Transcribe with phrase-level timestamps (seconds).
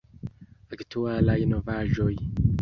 [0.77, 2.11] Aktualaj novaĵoj!